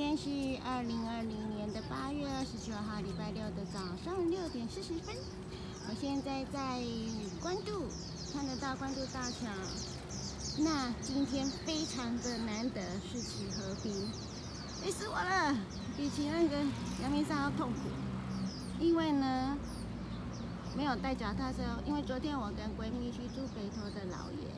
[0.00, 0.30] 今天是
[0.64, 5.14] 二零二零年的八月二十九号，礼拜六的早上六点四十分。
[5.90, 6.80] 我现在在
[7.38, 7.84] 关渡，
[8.32, 9.44] 看得到关渡大桥。
[10.64, 12.80] 那今天非常的难得
[13.12, 13.92] 是骑河滨，
[14.82, 15.54] 累死我了，
[15.98, 16.56] 比骑那个
[17.02, 17.90] 阳明山要痛苦。
[18.80, 19.54] 因为呢，
[20.74, 24.48] 没有带脚踏车，因为昨天我跟闺蜜去住北投的老爷，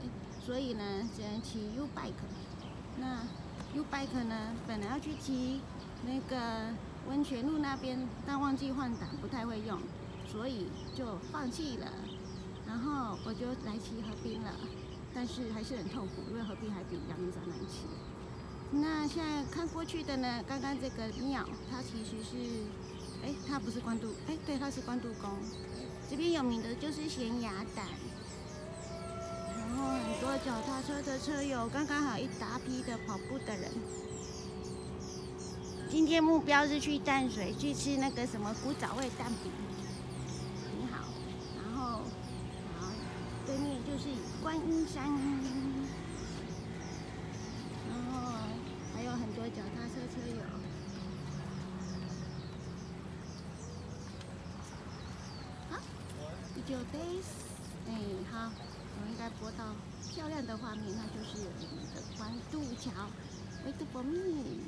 [0.46, 0.84] 所以呢
[1.16, 2.12] 只能骑 U bike。
[2.98, 3.18] 那
[3.74, 5.60] U bike 呢，本来要去骑
[6.06, 6.68] 那个
[7.08, 9.78] 温泉路那边，但忘记换挡，不太会用，
[10.26, 11.86] 所以就放弃了。
[12.66, 14.50] 然后我就来骑河滨了，
[15.14, 17.84] 但是还是很痛苦，因为河滨还比阳明山难骑。
[18.72, 22.36] 那现在看过去的呢，刚刚这个庙，它其实是。
[23.24, 25.30] 哎，它不是关渡，哎，对，它是关渡宫。
[26.10, 27.86] 这边有名的就是咸鸭蛋，
[29.82, 33.70] 很多脚踏车的车友，刚刚好一大批的跑步的人。
[35.90, 39.52] 今天目标是去淡水，去吃那个什么古早味蛋饼，
[40.70, 41.04] 挺好。
[41.56, 42.02] 然后，
[42.80, 42.88] 好，
[43.46, 44.08] 对面就是
[44.42, 45.04] 观音山，
[47.88, 48.32] 然后
[48.94, 50.42] 还有很多脚踏车车友。
[56.64, 57.26] 九 days，
[57.88, 57.98] 哎，
[58.30, 58.50] 好，
[59.00, 59.74] 我应该播到
[60.14, 62.90] 漂亮的画面，那就是我们的关渡桥
[63.64, 64.60] 维多博密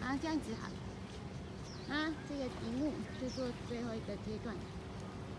[0.00, 0.68] 啊，这样子好，
[1.94, 4.54] 啊，这个题目就做最后一个阶段，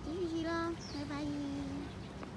[0.05, 2.02] 继续骑喽，拜拜。